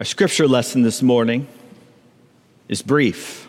Our 0.00 0.06
scripture 0.06 0.48
lesson 0.48 0.80
this 0.80 1.02
morning 1.02 1.46
is 2.68 2.80
brief, 2.80 3.46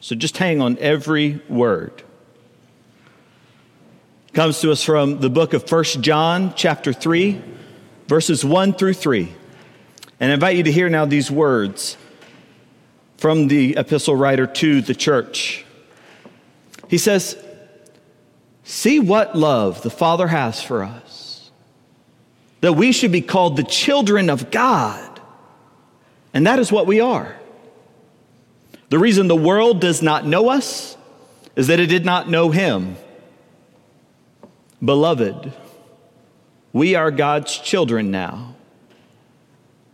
so 0.00 0.14
just 0.14 0.38
hang 0.38 0.62
on 0.62 0.78
every 0.78 1.42
word. 1.50 2.02
It 4.28 4.32
comes 4.32 4.58
to 4.62 4.72
us 4.72 4.82
from 4.82 5.20
the 5.20 5.28
book 5.28 5.52
of 5.52 5.70
1 5.70 5.84
John, 6.00 6.54
chapter 6.56 6.94
3, 6.94 7.42
verses 8.06 8.42
1 8.42 8.72
through 8.72 8.94
3. 8.94 9.30
And 10.18 10.30
I 10.30 10.34
invite 10.34 10.56
you 10.56 10.62
to 10.62 10.72
hear 10.72 10.88
now 10.88 11.04
these 11.04 11.30
words 11.30 11.98
from 13.18 13.48
the 13.48 13.76
epistle 13.76 14.16
writer 14.16 14.46
to 14.46 14.80
the 14.80 14.94
church. 14.94 15.66
He 16.88 16.96
says, 16.96 17.36
See 18.64 18.98
what 18.98 19.36
love 19.36 19.82
the 19.82 19.90
Father 19.90 20.28
has 20.28 20.62
for 20.62 20.82
us, 20.82 21.50
that 22.62 22.72
we 22.72 22.92
should 22.92 23.12
be 23.12 23.20
called 23.20 23.58
the 23.58 23.64
children 23.64 24.30
of 24.30 24.50
God. 24.50 25.15
And 26.36 26.46
that 26.46 26.58
is 26.58 26.70
what 26.70 26.86
we 26.86 27.00
are. 27.00 27.34
The 28.90 28.98
reason 28.98 29.26
the 29.26 29.34
world 29.34 29.80
does 29.80 30.02
not 30.02 30.26
know 30.26 30.50
us 30.50 30.94
is 31.56 31.68
that 31.68 31.80
it 31.80 31.86
did 31.86 32.04
not 32.04 32.28
know 32.28 32.50
Him. 32.50 32.96
Beloved, 34.84 35.50
we 36.74 36.94
are 36.94 37.10
God's 37.10 37.56
children 37.56 38.10
now. 38.10 38.54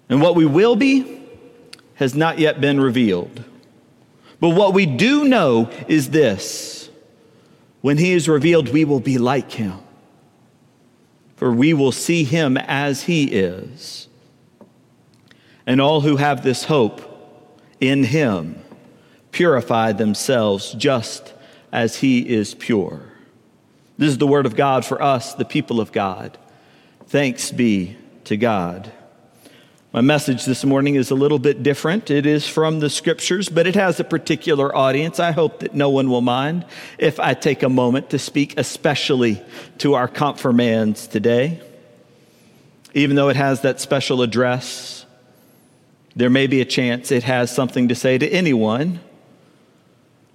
And 0.09 0.21
what 0.21 0.35
we 0.35 0.45
will 0.45 0.75
be 0.75 1.23
has 1.95 2.17
not 2.17 2.41
yet 2.41 2.61
been 2.61 2.81
revealed. 2.81 3.45
But 4.41 4.49
what 4.49 4.75
we 4.75 4.85
do 4.85 5.23
know 5.23 5.71
is 5.87 6.11
this 6.11 6.91
when 7.83 7.99
He 7.99 8.11
is 8.11 8.29
revealed, 8.29 8.71
we 8.71 8.85
will 8.85 8.99
be 8.99 9.17
like 9.17 9.53
Him, 9.53 9.79
for 11.37 11.53
we 11.53 11.73
will 11.73 11.93
see 11.93 12.25
Him 12.25 12.57
as 12.57 13.05
He 13.05 13.27
is. 13.27 14.09
And 15.66 15.80
all 15.80 16.01
who 16.01 16.16
have 16.16 16.43
this 16.43 16.65
hope 16.65 17.09
in 17.81 18.05
him 18.05 18.62
purify 19.31 19.92
themselves 19.92 20.73
just 20.73 21.33
as 21.73 21.97
he 21.97 22.20
is 22.28 22.55
pure. 22.55 23.00
This 23.98 24.11
is 24.11 24.19
the 24.19 24.27
word 24.27 24.47
of 24.47 24.56
God 24.56 24.84
for 24.84 25.00
us, 25.03 25.34
the 25.34 25.45
people 25.45 25.81
of 25.81 25.92
God. 25.92 26.37
Thanks 27.06 27.50
be 27.50 27.97
to 28.25 28.37
God. 28.37 28.92
My 29.92 30.00
message 30.00 30.47
this 30.47 30.64
morning 30.64 30.95
is 30.95 31.11
a 31.11 31.14
little 31.14 31.39
bit 31.39 31.62
different. 31.62 32.11
It 32.11 32.25
is 32.25 32.48
from 32.48 32.81
the 32.81 32.89
scriptures, 32.89 33.50
but 33.50 33.67
it 33.67 33.75
has 33.75 34.00
a 34.00 34.05
particular 34.05 34.75
audience. 34.75 35.20
I 35.20 35.33
hope 35.33 35.61
that 35.61 35.75
no 35.75 35.91
one 35.91 36.09
will 36.09 36.22
mind 36.22 36.65
if 36.97 37.20
I 37.20 37.34
take 37.34 37.62
a 37.62 37.69
moment 37.69 38.09
to 38.11 38.19
speak 38.19 38.55
especially 38.56 39.42
to 39.78 39.92
our 39.92 40.09
confirmands 40.09 41.06
today. 41.06 41.61
Even 42.94 43.17
though 43.17 43.28
it 43.28 43.37
has 43.37 43.61
that 43.61 43.81
special 43.81 44.22
address 44.22 45.02
there 46.15 46.31
may 46.31 46.47
be 46.47 46.61
a 46.61 46.65
chance 46.65 47.11
it 47.11 47.23
has 47.25 47.55
something 47.55 47.89
to 47.89 47.95
say 47.95 48.19
to 48.19 48.29
anyone 48.29 49.01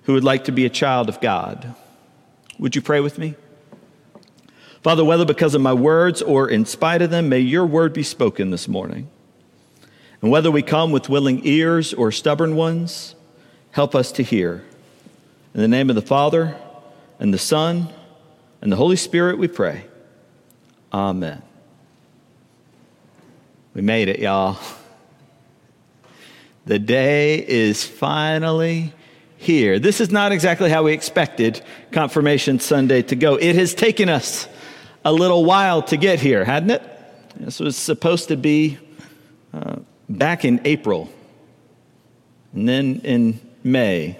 who 0.03 0.13
would 0.13 0.23
like 0.23 0.45
to 0.45 0.51
be 0.51 0.65
a 0.65 0.69
child 0.69 1.09
of 1.09 1.21
God. 1.21 1.75
Would 2.59 2.75
you 2.75 2.81
pray 2.81 2.99
with 2.99 3.17
me? 3.17 3.35
Father, 4.81 5.03
whether 5.03 5.25
because 5.25 5.53
of 5.53 5.61
my 5.61 5.73
words 5.73 6.21
or 6.21 6.49
in 6.49 6.65
spite 6.65 7.01
of 7.01 7.09
them, 7.09 7.29
may 7.29 7.39
your 7.39 7.65
word 7.65 7.93
be 7.93 8.03
spoken 8.03 8.51
this 8.51 8.67
morning. 8.67 9.09
And 10.21 10.31
whether 10.31 10.49
we 10.49 10.61
come 10.61 10.91
with 10.91 11.09
willing 11.09 11.45
ears 11.45 11.93
or 11.93 12.11
stubborn 12.11 12.55
ones, 12.55 13.15
help 13.71 13.93
us 13.93 14.11
to 14.13 14.23
hear. 14.23 14.63
In 15.53 15.61
the 15.61 15.67
name 15.67 15.89
of 15.89 15.95
the 15.95 16.01
Father, 16.01 16.57
and 17.19 17.33
the 17.33 17.39
Son, 17.39 17.89
and 18.61 18.71
the 18.71 18.75
Holy 18.75 18.95
Spirit, 18.95 19.37
we 19.37 19.47
pray. 19.47 19.85
Amen. 20.93 21.41
We 23.73 23.81
made 23.81 24.07
it, 24.07 24.19
y'all. 24.19 24.57
The 26.67 26.79
day 26.79 27.47
is 27.47 27.85
finally 27.85 28.93
here. 29.37 29.79
This 29.79 30.01
is 30.01 30.11
not 30.11 30.33
exactly 30.33 30.69
how 30.69 30.83
we 30.83 30.91
expected 30.91 31.61
Confirmation 31.93 32.59
Sunday 32.59 33.03
to 33.03 33.15
go. 33.15 33.37
It 33.37 33.55
has 33.55 33.73
taken 33.73 34.09
us 34.09 34.49
a 35.05 35.13
little 35.13 35.45
while 35.45 35.81
to 35.83 35.95
get 35.95 36.19
here, 36.19 36.43
hadn't 36.43 36.71
it? 36.71 36.83
This 37.37 37.61
was 37.61 37.77
supposed 37.77 38.27
to 38.27 38.35
be 38.35 38.77
uh, 39.53 39.77
back 40.09 40.43
in 40.43 40.59
April, 40.65 41.07
and 42.51 42.67
then 42.67 42.99
in 43.05 43.39
May, 43.63 44.19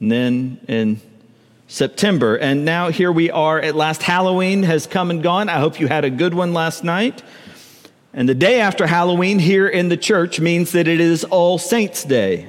and 0.00 0.10
then 0.10 0.60
in 0.66 1.00
September. 1.68 2.34
And 2.34 2.64
now 2.64 2.90
here 2.90 3.12
we 3.12 3.30
are 3.30 3.60
at 3.60 3.76
last. 3.76 4.02
Halloween 4.02 4.64
has 4.64 4.88
come 4.88 5.10
and 5.10 5.22
gone. 5.22 5.48
I 5.48 5.60
hope 5.60 5.78
you 5.78 5.86
had 5.86 6.04
a 6.04 6.10
good 6.10 6.34
one 6.34 6.54
last 6.54 6.82
night. 6.82 7.22
And 8.14 8.28
the 8.28 8.34
day 8.34 8.60
after 8.60 8.86
Halloween 8.86 9.38
here 9.38 9.66
in 9.66 9.88
the 9.88 9.96
church 9.96 10.38
means 10.38 10.72
that 10.72 10.86
it 10.86 11.00
is 11.00 11.24
All 11.24 11.58
Saints' 11.58 12.04
Day. 12.04 12.48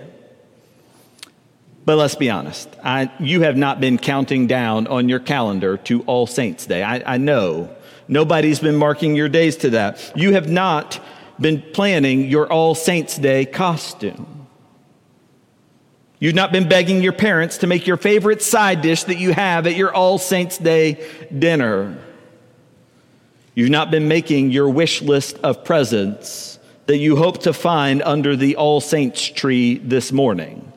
But 1.85 1.97
let's 1.97 2.15
be 2.15 2.29
honest, 2.29 2.69
I, 2.83 3.11
you 3.19 3.41
have 3.41 3.57
not 3.57 3.81
been 3.81 3.97
counting 3.97 4.47
down 4.47 4.87
on 4.87 5.09
your 5.09 5.19
calendar 5.19 5.77
to 5.77 6.01
All 6.03 6.27
Saints' 6.27 6.65
Day. 6.65 6.83
I, 6.83 7.15
I 7.15 7.17
know. 7.17 7.73
Nobody's 8.07 8.59
been 8.59 8.75
marking 8.75 9.15
your 9.15 9.29
days 9.29 9.57
to 9.57 9.69
that. 9.71 10.11
You 10.15 10.33
have 10.33 10.49
not 10.49 10.99
been 11.39 11.61
planning 11.61 12.29
your 12.29 12.51
All 12.51 12.75
Saints' 12.75 13.17
Day 13.17 13.45
costume. 13.45 14.47
You've 16.19 16.35
not 16.35 16.51
been 16.53 16.69
begging 16.69 17.01
your 17.01 17.13
parents 17.13 17.57
to 17.59 17.67
make 17.67 17.85
your 17.85 17.97
favorite 17.97 18.41
side 18.41 18.81
dish 18.81 19.03
that 19.05 19.17
you 19.17 19.33
have 19.33 19.67
at 19.67 19.75
your 19.75 19.93
All 19.93 20.17
Saints' 20.17 20.57
Day 20.57 21.05
dinner. 21.37 21.97
You've 23.55 23.69
not 23.69 23.91
been 23.91 24.07
making 24.07 24.51
your 24.51 24.69
wish 24.69 25.01
list 25.01 25.37
of 25.39 25.63
presents 25.63 26.57
that 26.87 26.97
you 26.97 27.15
hope 27.15 27.43
to 27.43 27.53
find 27.53 28.01
under 28.01 28.35
the 28.35 28.55
All 28.55 28.81
Saints 28.81 29.23
tree 29.25 29.77
this 29.77 30.11
morning. 30.11 30.71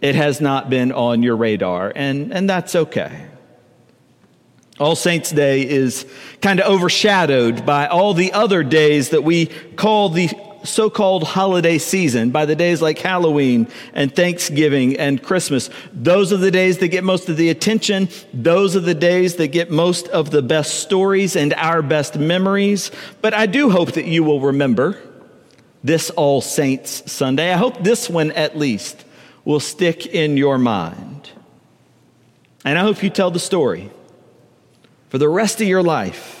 It 0.00 0.14
has 0.14 0.40
not 0.40 0.70
been 0.70 0.92
on 0.92 1.22
your 1.22 1.36
radar, 1.36 1.92
and, 1.94 2.32
and 2.32 2.48
that's 2.48 2.74
okay. 2.74 3.26
All 4.78 4.94
Saints' 4.94 5.30
Day 5.30 5.68
is 5.68 6.06
kind 6.40 6.60
of 6.60 6.66
overshadowed 6.66 7.66
by 7.66 7.86
all 7.86 8.14
the 8.14 8.32
other 8.32 8.62
days 8.62 9.10
that 9.10 9.24
we 9.24 9.46
call 9.46 10.08
the 10.08 10.30
so 10.68 10.90
called 10.90 11.24
holiday 11.24 11.78
season, 11.78 12.30
by 12.30 12.44
the 12.44 12.56
days 12.56 12.80
like 12.80 12.98
Halloween 12.98 13.68
and 13.92 14.14
Thanksgiving 14.14 14.96
and 14.98 15.22
Christmas. 15.22 15.70
Those 15.92 16.32
are 16.32 16.36
the 16.36 16.50
days 16.50 16.78
that 16.78 16.88
get 16.88 17.04
most 17.04 17.28
of 17.28 17.36
the 17.36 17.50
attention. 17.50 18.08
Those 18.32 18.76
are 18.76 18.80
the 18.80 18.94
days 18.94 19.36
that 19.36 19.48
get 19.48 19.70
most 19.70 20.08
of 20.08 20.30
the 20.30 20.42
best 20.42 20.80
stories 20.80 21.36
and 21.36 21.54
our 21.54 21.82
best 21.82 22.18
memories. 22.18 22.90
But 23.20 23.34
I 23.34 23.46
do 23.46 23.70
hope 23.70 23.92
that 23.92 24.06
you 24.06 24.22
will 24.22 24.40
remember 24.40 25.00
this 25.82 26.10
All 26.10 26.40
Saints 26.40 27.10
Sunday. 27.10 27.52
I 27.52 27.56
hope 27.56 27.82
this 27.82 28.08
one 28.08 28.32
at 28.32 28.56
least 28.56 29.04
will 29.44 29.60
stick 29.60 30.06
in 30.06 30.36
your 30.36 30.58
mind. 30.58 31.30
And 32.64 32.78
I 32.78 32.82
hope 32.82 33.02
you 33.02 33.10
tell 33.10 33.30
the 33.30 33.38
story 33.38 33.90
for 35.08 35.18
the 35.18 35.28
rest 35.28 35.60
of 35.60 35.66
your 35.66 35.82
life 35.82 36.37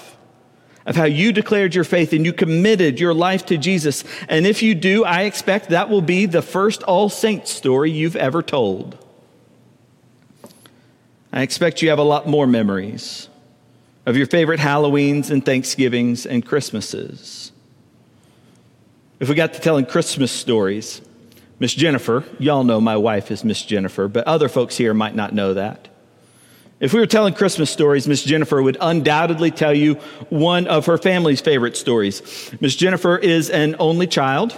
of 0.88 0.96
how 0.96 1.04
you 1.04 1.32
declared 1.32 1.74
your 1.74 1.84
faith 1.84 2.14
and 2.14 2.24
you 2.24 2.32
committed 2.32 2.98
your 2.98 3.12
life 3.12 3.44
to 3.46 3.58
Jesus. 3.58 4.02
And 4.26 4.46
if 4.46 4.62
you 4.62 4.74
do, 4.74 5.04
I 5.04 5.22
expect 5.24 5.68
that 5.68 5.90
will 5.90 6.02
be 6.02 6.24
the 6.24 6.40
first 6.40 6.82
All 6.82 7.10
Saints 7.10 7.50
story 7.50 7.90
you've 7.90 8.16
ever 8.16 8.42
told. 8.42 8.96
I 11.30 11.42
expect 11.42 11.82
you 11.82 11.90
have 11.90 11.98
a 11.98 12.02
lot 12.04 12.26
more 12.26 12.46
memories 12.46 13.28
of 14.06 14.16
your 14.16 14.26
favorite 14.26 14.60
Halloweens 14.60 15.30
and 15.30 15.44
Thanksgivings 15.44 16.24
and 16.24 16.44
Christmases. 16.44 17.52
If 19.20 19.28
we 19.28 19.34
got 19.34 19.52
to 19.52 19.60
telling 19.60 19.84
Christmas 19.84 20.32
stories, 20.32 21.02
Miss 21.58 21.74
Jennifer, 21.74 22.24
y'all 22.38 22.64
know 22.64 22.80
my 22.80 22.96
wife 22.96 23.30
is 23.30 23.44
Miss 23.44 23.62
Jennifer, 23.62 24.08
but 24.08 24.26
other 24.26 24.48
folks 24.48 24.78
here 24.78 24.94
might 24.94 25.14
not 25.14 25.34
know 25.34 25.52
that. 25.52 25.88
If 26.80 26.92
we 26.92 27.00
were 27.00 27.06
telling 27.06 27.34
Christmas 27.34 27.70
stories, 27.70 28.06
Miss 28.06 28.22
Jennifer 28.22 28.62
would 28.62 28.76
undoubtedly 28.80 29.50
tell 29.50 29.74
you 29.74 29.94
one 30.28 30.68
of 30.68 30.86
her 30.86 30.96
family's 30.96 31.40
favorite 31.40 31.76
stories. 31.76 32.52
Miss 32.60 32.76
Jennifer 32.76 33.16
is 33.16 33.50
an 33.50 33.74
only 33.80 34.06
child, 34.06 34.56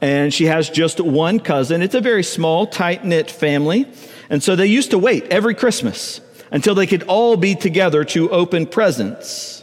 and 0.00 0.32
she 0.32 0.46
has 0.46 0.70
just 0.70 1.00
one 1.00 1.38
cousin. 1.38 1.82
It's 1.82 1.94
a 1.94 2.00
very 2.00 2.22
small, 2.22 2.66
tight 2.66 3.04
knit 3.04 3.30
family. 3.30 3.86
And 4.30 4.42
so 4.42 4.56
they 4.56 4.68
used 4.68 4.92
to 4.92 4.98
wait 4.98 5.24
every 5.24 5.54
Christmas 5.54 6.22
until 6.50 6.74
they 6.74 6.86
could 6.86 7.02
all 7.02 7.36
be 7.36 7.54
together 7.54 8.04
to 8.04 8.30
open 8.30 8.66
presents. 8.66 9.59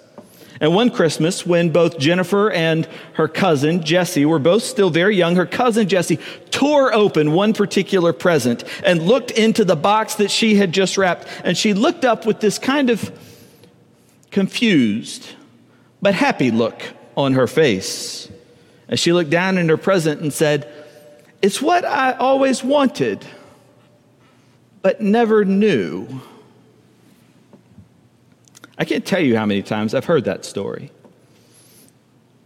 And 0.59 0.73
one 0.73 0.89
Christmas, 0.89 1.45
when 1.45 1.69
both 1.69 1.99
Jennifer 1.99 2.51
and 2.51 2.87
her 3.13 3.27
cousin 3.27 3.83
Jessie 3.83 4.25
were 4.25 4.39
both 4.39 4.63
still 4.63 4.89
very 4.89 5.15
young, 5.15 5.35
her 5.35 5.45
cousin 5.45 5.87
Jessie 5.87 6.19
tore 6.49 6.93
open 6.93 7.33
one 7.33 7.53
particular 7.53 8.13
present 8.13 8.63
and 8.83 9.01
looked 9.01 9.31
into 9.31 9.63
the 9.63 9.75
box 9.75 10.15
that 10.15 10.31
she 10.31 10.55
had 10.55 10.71
just 10.71 10.97
wrapped. 10.97 11.27
And 11.43 11.57
she 11.57 11.73
looked 11.73 12.05
up 12.05 12.25
with 12.25 12.39
this 12.39 12.57
kind 12.57 12.89
of 12.89 13.11
confused 14.31 15.33
but 16.01 16.13
happy 16.13 16.51
look 16.51 16.81
on 17.15 17.33
her 17.33 17.47
face. 17.47 18.29
As 18.87 18.99
she 18.99 19.11
looked 19.11 19.29
down 19.29 19.57
in 19.57 19.67
her 19.69 19.77
present 19.77 20.21
and 20.21 20.31
said, 20.31 20.71
It's 21.41 21.61
what 21.61 21.83
I 21.83 22.13
always 22.13 22.63
wanted, 22.63 23.25
but 24.81 25.01
never 25.01 25.43
knew. 25.43 26.21
I 28.77 28.85
can't 28.85 29.05
tell 29.05 29.19
you 29.19 29.35
how 29.37 29.45
many 29.45 29.63
times 29.63 29.93
I've 29.93 30.05
heard 30.05 30.25
that 30.25 30.45
story. 30.45 30.91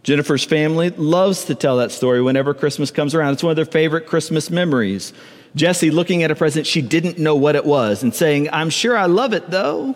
Jennifer's 0.02 0.44
family 0.44 0.90
loves 0.90 1.44
to 1.44 1.54
tell 1.54 1.76
that 1.76 1.92
story 1.92 2.20
whenever 2.20 2.54
Christmas 2.54 2.90
comes 2.90 3.14
around. 3.14 3.34
It's 3.34 3.42
one 3.42 3.50
of 3.50 3.56
their 3.56 3.64
favorite 3.64 4.06
Christmas 4.06 4.50
memories. 4.50 5.12
Jesse 5.54 5.90
looking 5.90 6.22
at 6.22 6.30
a 6.30 6.34
present 6.34 6.66
she 6.66 6.82
didn't 6.82 7.18
know 7.18 7.36
what 7.36 7.54
it 7.54 7.64
was 7.64 8.02
and 8.02 8.14
saying, 8.14 8.48
I'm 8.52 8.70
sure 8.70 8.96
I 8.96 9.06
love 9.06 9.32
it 9.32 9.50
though. 9.50 9.94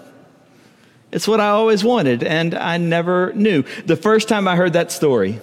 It's 1.13 1.27
what 1.27 1.41
I 1.41 1.49
always 1.49 1.85
wanted, 1.85 2.25
and 2.25 2.55
I 2.55 2.79
never 2.79 3.33
knew. 3.33 3.63
The 3.87 3.97
first 3.97 4.29
time 4.29 4.49
I 4.49 4.57
heard 4.57 4.75
that 4.75 4.91
story, 4.91 5.41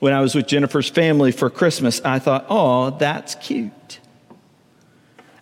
when 0.00 0.12
I 0.12 0.20
was 0.20 0.34
with 0.34 0.46
Jennifer's 0.46 0.88
family 0.88 1.30
for 1.30 1.50
Christmas, 1.50 2.00
I 2.04 2.18
thought, 2.18 2.46
oh, 2.48 2.90
that's 2.90 3.34
cute. 3.36 4.00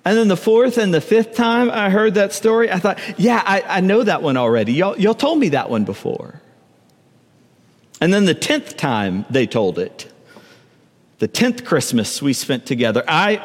And 0.05 0.19
then 0.19 0.29
the 0.29 0.37
fourth 0.37 0.79
and 0.79 0.93
the 0.93 1.01
fifth 1.01 1.35
time 1.35 1.71
I 1.71 1.89
heard 1.89 2.15
that 2.15 2.33
story, 2.33 2.71
I 2.71 2.79
thought, 2.79 2.99
yeah, 3.19 3.43
I, 3.45 3.63
I 3.67 3.81
know 3.81 4.03
that 4.03 4.21
one 4.23 4.37
already. 4.37 4.73
Y'all, 4.73 4.99
y'all 4.99 5.15
told 5.15 5.39
me 5.39 5.51
that 5.51 5.71
one 5.71 5.85
before. 5.85 6.41
And 8.01 8.13
then 8.13 8.25
the 8.25 8.35
tenth 8.35 8.77
time 8.77 9.25
they 9.31 9.47
told 9.47 9.79
it, 9.79 10.13
the 11.19 11.29
tenth 11.29 11.65
Christmas 11.65 12.21
we 12.21 12.33
spent 12.33 12.67
together, 12.67 13.05
I 13.07 13.41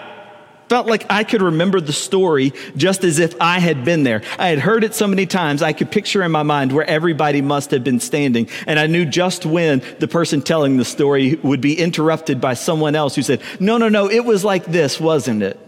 felt 0.68 0.88
like 0.88 1.06
I 1.12 1.24
could 1.24 1.44
remember 1.44 1.80
the 1.80 1.94
story 1.94 2.54
just 2.76 3.04
as 3.04 3.20
if 3.20 3.40
I 3.40 3.60
had 3.60 3.86
been 3.86 4.02
there. 4.02 4.24
I 4.40 4.48
had 4.48 4.58
heard 4.58 4.84
it 4.84 4.96
so 4.96 5.08
many 5.08 5.28
times, 5.28 5.62
I 5.62 5.74
could 5.74 5.92
picture 5.92 6.24
in 6.24 6.32
my 6.32 6.42
mind 6.42 6.72
where 6.72 6.86
everybody 6.86 7.42
must 7.42 7.70
have 7.70 7.84
been 7.84 8.00
standing. 8.00 8.50
And 8.66 8.80
I 8.80 8.88
knew 8.88 9.06
just 9.06 9.46
when 9.46 9.84
the 10.00 10.08
person 10.08 10.42
telling 10.42 10.78
the 10.78 10.86
story 10.86 11.36
would 11.36 11.62
be 11.62 11.78
interrupted 11.78 12.42
by 12.42 12.56
someone 12.56 12.96
else 12.96 13.16
who 13.16 13.22
said, 13.22 13.42
No, 13.60 13.78
no, 13.78 13.90
no, 13.90 14.10
it 14.10 14.26
was 14.26 14.44
like 14.44 14.66
this, 14.66 15.00
wasn't 15.00 15.44
it? 15.44 15.60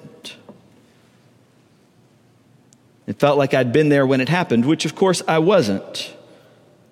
It 3.09 3.17
felt 3.17 3.39
like 3.39 3.55
I'd 3.55 3.73
been 3.73 3.89
there 3.89 4.05
when 4.05 4.21
it 4.21 4.29
happened, 4.29 4.65
which 4.65 4.85
of 4.85 4.93
course 4.93 5.23
I 5.27 5.39
wasn't. 5.39 6.15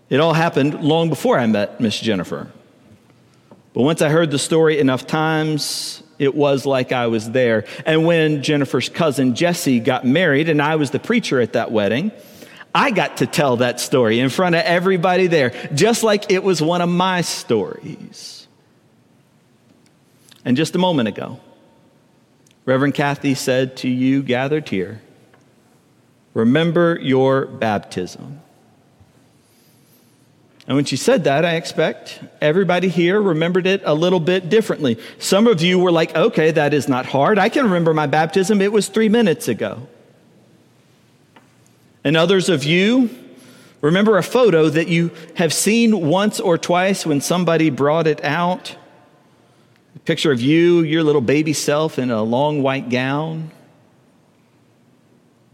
It 0.10 0.20
all 0.20 0.34
happened 0.34 0.84
long 0.84 1.10
before 1.10 1.38
I 1.38 1.46
met 1.46 1.80
Miss 1.80 2.00
Jennifer. 2.00 2.52
But 3.76 3.84
once 3.84 4.02
I 4.02 4.10
heard 4.10 4.32
the 4.32 4.40
story 4.40 4.80
enough 4.80 5.06
times, 5.06 6.02
it 6.18 6.34
was 6.34 6.66
like 6.66 6.92
I 6.92 7.06
was 7.06 7.30
there. 7.30 7.66
And 7.86 8.04
when 8.04 8.42
Jennifer's 8.42 8.90
cousin 8.90 9.36
Jesse 9.36 9.80
got 9.80 10.08
married 10.08 10.50
and 10.50 10.60
I 10.60 10.78
was 10.78 10.90
the 10.90 10.98
preacher 10.98 11.40
at 11.40 11.54
that 11.54 11.72
wedding, 11.72 12.12
I 12.74 12.90
got 12.90 13.18
to 13.18 13.28
tell 13.28 13.58
that 13.58 13.80
story 13.80 14.20
in 14.20 14.30
front 14.30 14.56
of 14.56 14.64
everybody 14.64 15.28
there, 15.28 15.52
just 15.76 16.02
like 16.02 16.32
it 16.32 16.42
was 16.42 16.64
one 16.64 16.82
of 16.82 16.90
my 16.90 17.22
stories. 17.22 18.48
And 20.44 20.58
just 20.58 20.74
a 20.74 20.80
moment 20.80 21.10
ago, 21.10 21.40
Reverend 22.66 22.96
Kathy 22.96 23.36
said 23.36 23.78
to 23.78 23.88
you 23.88 24.24
gathered 24.24 24.68
here, 24.68 25.00
Remember 26.38 27.00
your 27.02 27.48
baptism. 27.48 28.40
And 30.68 30.76
when 30.76 30.86
she 30.86 30.96
said 30.96 31.24
that, 31.24 31.44
I 31.44 31.56
expect 31.56 32.20
everybody 32.40 32.90
here 32.90 33.20
remembered 33.20 33.66
it 33.66 33.82
a 33.84 33.96
little 33.96 34.20
bit 34.20 34.48
differently. 34.48 35.00
Some 35.18 35.48
of 35.48 35.64
you 35.64 35.80
were 35.80 35.92
like, 35.92 36.16
okay, 36.16 36.52
that 36.52 36.76
is 36.76 36.88
not 36.88 37.08
hard. 37.08 37.40
I 37.40 37.50
can 37.50 37.64
remember 37.64 37.92
my 37.92 38.06
baptism, 38.06 38.62
it 38.62 38.72
was 38.72 38.88
three 38.88 39.10
minutes 39.10 39.48
ago. 39.48 39.88
And 42.04 42.16
others 42.16 42.50
of 42.50 42.64
you 42.64 43.10
remember 43.82 44.20
a 44.20 44.24
photo 44.24 44.70
that 44.70 44.90
you 44.90 45.10
have 45.38 45.52
seen 45.52 46.08
once 46.08 46.40
or 46.40 46.56
twice 46.60 47.04
when 47.04 47.20
somebody 47.20 47.72
brought 47.72 48.06
it 48.06 48.24
out. 48.24 48.76
A 49.96 50.00
picture 50.06 50.32
of 50.32 50.40
you, 50.40 50.82
your 50.82 51.02
little 51.02 51.20
baby 51.20 51.54
self 51.54 51.98
in 51.98 52.12
a 52.12 52.22
long 52.22 52.62
white 52.62 52.90
gown. 52.90 53.50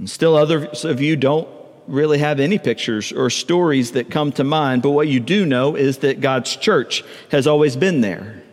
And 0.03 0.09
still 0.09 0.35
others 0.35 0.83
of 0.83 0.99
you 0.99 1.15
don't 1.15 1.47
really 1.87 2.17
have 2.17 2.41
any 2.41 2.59
pictures 2.59 3.13
or 3.13 3.29
stories 3.29 3.93
that 3.93 4.11
come 4.11 4.33
to 4.33 4.43
mind, 4.43 4.81
but 4.81 4.89
what 4.89 5.07
you 5.07 5.21
do 5.21 5.45
know 5.45 5.77
is 5.77 5.99
that 5.99 6.19
God's 6.19 6.57
church 6.57 7.05
has 7.31 7.47
always 7.47 7.77
been 7.77 8.01
there, 8.01 8.43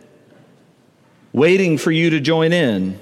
waiting 1.33 1.77
for 1.77 1.91
you 1.91 2.11
to 2.11 2.21
join 2.21 2.53
in, 2.53 2.97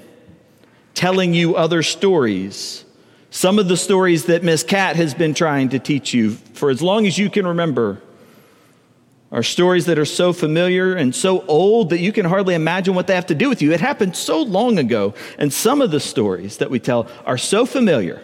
telling 0.94 1.32
you 1.32 1.54
other 1.54 1.84
stories. 1.84 2.84
Some 3.30 3.60
of 3.60 3.68
the 3.68 3.76
stories 3.76 4.24
that 4.24 4.42
Miss 4.42 4.64
Cat 4.64 4.96
has 4.96 5.14
been 5.14 5.32
trying 5.32 5.68
to 5.68 5.78
teach 5.78 6.12
you 6.12 6.32
for 6.32 6.70
as 6.70 6.82
long 6.82 7.06
as 7.06 7.16
you 7.16 7.30
can 7.30 7.46
remember 7.46 8.02
are 9.30 9.44
stories 9.44 9.86
that 9.86 9.96
are 9.96 10.04
so 10.04 10.32
familiar 10.32 10.96
and 10.96 11.14
so 11.14 11.46
old 11.46 11.90
that 11.90 12.00
you 12.00 12.10
can 12.10 12.26
hardly 12.26 12.56
imagine 12.56 12.96
what 12.96 13.06
they 13.06 13.14
have 13.14 13.26
to 13.26 13.34
do 13.36 13.48
with 13.48 13.62
you. 13.62 13.72
It 13.72 13.80
happened 13.80 14.16
so 14.16 14.42
long 14.42 14.76
ago. 14.76 15.14
And 15.38 15.52
some 15.52 15.80
of 15.80 15.92
the 15.92 16.00
stories 16.00 16.56
that 16.56 16.68
we 16.68 16.80
tell 16.80 17.06
are 17.24 17.38
so 17.38 17.64
familiar 17.64 18.20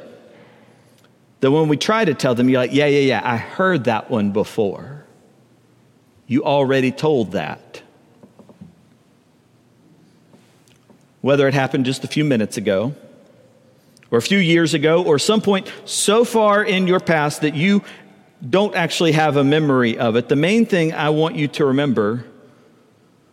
that 1.46 1.52
when 1.52 1.68
we 1.68 1.76
try 1.76 2.04
to 2.04 2.12
tell 2.12 2.34
them, 2.34 2.48
you're 2.48 2.58
like, 2.58 2.72
yeah, 2.72 2.86
yeah, 2.86 2.98
yeah, 2.98 3.20
I 3.22 3.36
heard 3.36 3.84
that 3.84 4.10
one 4.10 4.32
before. 4.32 5.04
You 6.26 6.42
already 6.42 6.90
told 6.90 7.30
that. 7.32 7.82
Whether 11.20 11.46
it 11.46 11.54
happened 11.54 11.84
just 11.84 12.02
a 12.02 12.08
few 12.08 12.24
minutes 12.24 12.56
ago, 12.56 12.96
or 14.10 14.18
a 14.18 14.22
few 14.22 14.38
years 14.38 14.74
ago, 14.74 15.04
or 15.04 15.20
some 15.20 15.40
point 15.40 15.72
so 15.84 16.24
far 16.24 16.64
in 16.64 16.88
your 16.88 16.98
past 16.98 17.42
that 17.42 17.54
you 17.54 17.84
don't 18.50 18.74
actually 18.74 19.12
have 19.12 19.36
a 19.36 19.44
memory 19.44 19.96
of 19.96 20.16
it, 20.16 20.28
the 20.28 20.34
main 20.34 20.66
thing 20.66 20.94
I 20.94 21.10
want 21.10 21.36
you 21.36 21.46
to 21.46 21.66
remember 21.66 22.24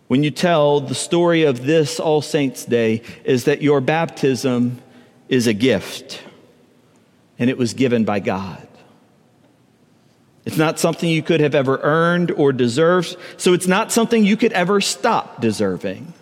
when 0.06 0.22
you 0.22 0.30
tell 0.30 0.82
the 0.82 0.94
story 0.94 1.46
of 1.46 1.66
this 1.66 2.00
All 2.00 2.22
Saints' 2.22 2.64
Day 2.64 3.02
is 3.24 3.46
that 3.46 3.64
your 3.64 3.82
baptism 3.82 4.84
is 5.30 5.48
a 5.48 5.54
gift 5.54 6.22
and 7.40 7.50
it 7.50 7.58
was 7.58 7.74
given 7.74 8.06
by 8.06 8.20
God. 8.20 8.68
It's 10.46 10.58
not 10.58 10.78
something 10.78 11.10
you 11.10 11.24
could 11.24 11.40
have 11.40 11.56
ever 11.56 11.80
earned 11.82 12.32
or 12.32 12.52
deserved, 12.52 13.16
so 13.38 13.54
it's 13.54 13.68
not 13.68 13.92
something 13.92 14.26
you 14.26 14.36
could 14.36 14.52
ever 14.54 14.82
stop 14.82 15.40
deserving. 15.40 16.14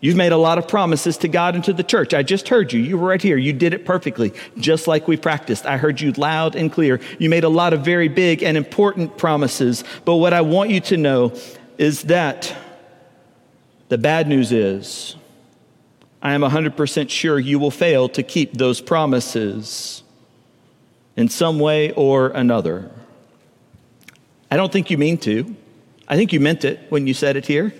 You've 0.00 0.16
made 0.16 0.32
a 0.32 0.38
lot 0.38 0.56
of 0.56 0.66
promises 0.66 1.18
to 1.18 1.28
God 1.28 1.54
and 1.54 1.62
to 1.64 1.74
the 1.74 1.84
church. 1.84 2.14
I 2.14 2.22
just 2.22 2.48
heard 2.48 2.72
you. 2.72 2.80
You 2.80 2.96
were 2.96 3.08
right 3.08 3.20
here. 3.20 3.36
You 3.36 3.52
did 3.52 3.74
it 3.74 3.84
perfectly, 3.84 4.32
just 4.56 4.88
like 4.88 5.06
we 5.06 5.18
practiced. 5.18 5.66
I 5.66 5.76
heard 5.76 6.00
you 6.00 6.12
loud 6.12 6.56
and 6.56 6.72
clear. 6.72 7.00
You 7.18 7.28
made 7.28 7.44
a 7.44 7.50
lot 7.50 7.74
of 7.74 7.84
very 7.84 8.08
big 8.08 8.42
and 8.42 8.56
important 8.56 9.18
promises. 9.18 9.84
But 10.06 10.16
what 10.16 10.32
I 10.32 10.40
want 10.40 10.70
you 10.70 10.80
to 10.80 10.96
know 10.96 11.34
is 11.76 12.04
that 12.04 12.56
the 13.90 13.98
bad 13.98 14.26
news 14.26 14.52
is 14.52 15.16
I 16.22 16.32
am 16.34 16.42
100% 16.42 17.08
sure 17.08 17.38
you 17.38 17.58
will 17.58 17.70
fail 17.70 18.08
to 18.10 18.22
keep 18.22 18.54
those 18.54 18.80
promises 18.80 20.02
in 21.16 21.28
some 21.28 21.58
way 21.58 21.92
or 21.92 22.28
another. 22.28 22.90
I 24.50 24.56
don't 24.56 24.72
think 24.72 24.90
you 24.90 24.98
mean 24.98 25.18
to. 25.18 25.56
I 26.08 26.16
think 26.16 26.32
you 26.32 26.40
meant 26.40 26.64
it 26.64 26.80
when 26.90 27.06
you 27.06 27.14
said 27.14 27.36
it 27.36 27.46
here. 27.46 27.72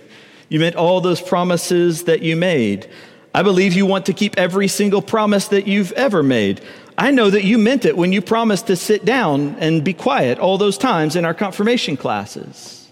You 0.49 0.59
meant 0.59 0.75
all 0.75 1.01
those 1.01 1.21
promises 1.21 2.05
that 2.05 2.21
you 2.21 2.35
made. 2.35 2.89
I 3.33 3.43
believe 3.43 3.73
you 3.73 3.85
want 3.85 4.05
to 4.07 4.13
keep 4.13 4.37
every 4.37 4.67
single 4.67 5.01
promise 5.01 5.47
that 5.49 5.67
you've 5.67 5.91
ever 5.93 6.23
made. 6.23 6.61
I 6.97 7.11
know 7.11 7.29
that 7.29 7.43
you 7.43 7.57
meant 7.57 7.85
it 7.85 7.95
when 7.95 8.11
you 8.11 8.21
promised 8.21 8.67
to 8.67 8.75
sit 8.75 9.05
down 9.05 9.55
and 9.59 9.83
be 9.83 9.93
quiet 9.93 10.39
all 10.39 10.57
those 10.57 10.77
times 10.77 11.15
in 11.15 11.25
our 11.25 11.33
confirmation 11.33 11.95
classes. 11.95 12.89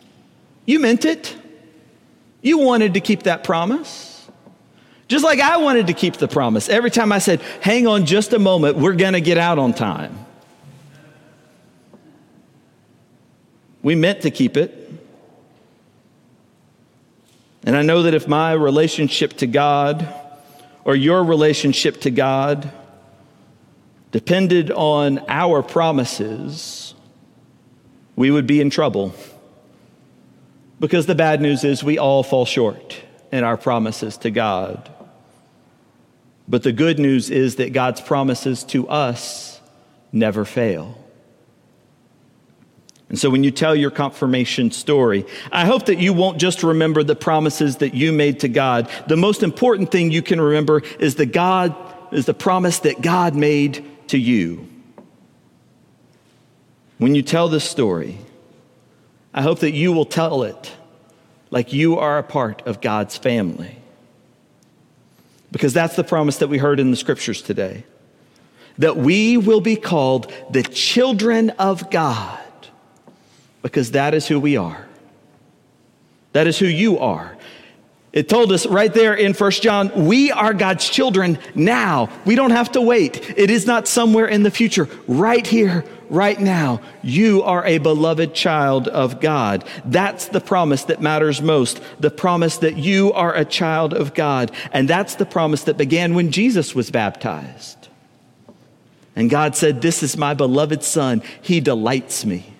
You 0.65 0.79
meant 0.79 1.05
it. 1.05 1.35
You 2.41 2.59
wanted 2.59 2.93
to 2.93 3.01
keep 3.01 3.23
that 3.23 3.43
promise. 3.43 4.18
Just 5.09 5.25
like 5.25 5.39
I 5.39 5.57
wanted 5.57 5.87
to 5.87 5.93
keep 5.93 6.17
the 6.17 6.27
promise. 6.27 6.69
Every 6.69 6.91
time 6.91 7.11
I 7.11 7.17
said, 7.17 7.41
hang 7.61 7.87
on 7.87 8.05
just 8.05 8.31
a 8.31 8.39
moment, 8.39 8.77
we're 8.77 8.95
going 8.95 9.13
to 9.13 9.21
get 9.21 9.39
out 9.39 9.57
on 9.57 9.73
time. 9.73 10.17
We 13.81 13.95
meant 13.95 14.21
to 14.21 14.31
keep 14.31 14.55
it. 14.55 14.75
And 17.63 17.75
I 17.75 17.81
know 17.81 18.03
that 18.03 18.13
if 18.13 18.27
my 18.27 18.53
relationship 18.53 19.33
to 19.37 19.47
God 19.47 20.13
or 20.85 20.95
your 20.95 21.23
relationship 21.23 22.01
to 22.01 22.11
God 22.11 22.71
depended 24.11 24.69
on 24.69 25.25
our 25.27 25.63
promises, 25.63 26.93
we 28.15 28.29
would 28.29 28.45
be 28.45 28.61
in 28.61 28.69
trouble. 28.69 29.15
Because 30.79 31.07
the 31.07 31.15
bad 31.15 31.41
news 31.41 31.63
is 31.63 31.83
we 31.83 31.97
all 31.97 32.21
fall 32.21 32.45
short 32.45 33.01
in 33.31 33.43
our 33.43 33.57
promises 33.57 34.17
to 34.17 34.29
God. 34.29 34.91
But 36.49 36.63
the 36.63 36.71
good 36.71 36.97
news 36.97 37.29
is 37.29 37.57
that 37.57 37.73
God's 37.73 38.01
promises 38.01 38.63
to 38.65 38.89
us 38.89 39.61
never 40.11 40.43
fail. 40.45 40.97
And 43.07 43.17
so 43.17 43.29
when 43.29 43.43
you 43.43 43.51
tell 43.51 43.75
your 43.75 43.91
confirmation 43.91 44.71
story, 44.71 45.25
I 45.51 45.65
hope 45.65 45.85
that 45.85 45.99
you 45.99 46.11
won't 46.11 46.39
just 46.39 46.63
remember 46.63 47.03
the 47.03 47.15
promises 47.15 47.77
that 47.77 47.93
you 47.93 48.11
made 48.11 48.39
to 48.41 48.47
God. 48.47 48.89
The 49.07 49.17
most 49.17 49.43
important 49.43 49.91
thing 49.91 50.11
you 50.11 50.21
can 50.21 50.41
remember 50.41 50.81
is 50.99 51.15
the 51.15 51.25
God 51.25 51.75
is 52.11 52.25
the 52.25 52.33
promise 52.33 52.79
that 52.79 53.01
God 53.01 53.35
made 53.35 53.85
to 54.07 54.17
you. 54.17 54.67
When 56.97 57.13
you 57.15 57.21
tell 57.21 57.47
this 57.47 57.63
story, 57.63 58.17
I 59.33 59.43
hope 59.43 59.59
that 59.59 59.71
you 59.71 59.91
will 59.91 60.05
tell 60.05 60.43
it 60.43 60.71
like 61.51 61.73
you 61.73 61.97
are 61.97 62.17
a 62.17 62.23
part 62.23 62.63
of 62.67 62.81
God's 62.81 63.17
family 63.17 63.78
because 65.51 65.73
that's 65.73 65.95
the 65.95 66.03
promise 66.03 66.37
that 66.37 66.47
we 66.47 66.57
heard 66.57 66.79
in 66.79 66.91
the 66.91 66.97
scriptures 66.97 67.41
today. 67.41 67.83
That 68.77 68.97
we 68.97 69.37
will 69.37 69.61
be 69.61 69.75
called 69.75 70.31
the 70.51 70.63
children 70.63 71.49
of 71.51 71.89
God 71.91 72.39
because 73.61 73.91
that 73.91 74.13
is 74.13 74.27
who 74.27 74.39
we 74.39 74.57
are. 74.57 74.87
That 76.33 76.47
is 76.47 76.59
who 76.59 76.67
you 76.67 76.99
are. 76.99 77.37
It 78.11 78.27
told 78.27 78.51
us 78.51 78.65
right 78.65 78.91
there 78.91 79.13
in 79.13 79.33
1 79.33 79.51
John, 79.51 80.07
we 80.07 80.31
are 80.31 80.53
God's 80.53 80.89
children 80.89 81.37
now. 81.53 82.09
We 82.25 82.33
don't 82.35 82.51
have 82.51 82.71
to 82.71 82.81
wait. 82.81 83.37
It 83.37 83.51
is 83.51 83.67
not 83.67 83.87
somewhere 83.87 84.25
in 84.25 84.41
the 84.41 84.49
future. 84.49 84.89
Right 85.07 85.45
here, 85.45 85.85
right 86.09 86.39
now, 86.39 86.81
you 87.03 87.43
are 87.43 87.63
a 87.65 87.77
beloved 87.77 88.33
child 88.33 88.87
of 88.87 89.21
God. 89.21 89.63
That's 89.85 90.25
the 90.25 90.41
promise 90.41 90.85
that 90.85 91.01
matters 91.01 91.39
most. 91.39 91.81
The 91.99 92.09
promise 92.09 92.57
that 92.57 92.77
you 92.77 93.13
are 93.13 93.35
a 93.35 93.45
child 93.45 93.93
of 93.93 94.15
God. 94.15 94.51
And 94.71 94.89
that's 94.89 95.15
the 95.15 95.25
promise 95.27 95.65
that 95.65 95.77
began 95.77 96.15
when 96.15 96.31
Jesus 96.31 96.73
was 96.73 96.89
baptized. 96.89 97.89
And 99.15 99.29
God 99.29 99.55
said, 99.55 99.81
This 99.81 100.01
is 100.01 100.17
my 100.17 100.33
beloved 100.33 100.81
Son. 100.81 101.21
He 101.41 101.59
delights 101.59 102.25
me. 102.25 102.53